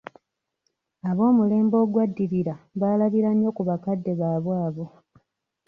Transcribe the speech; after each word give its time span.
Ab'omulembe 1.09 1.75
ogwaddirira 1.83 2.55
baalabira 2.79 3.29
nnyo 3.33 3.49
ku 3.57 3.61
bakadde 3.69 4.11
baabwe 4.19 4.53
abo. 4.67 4.85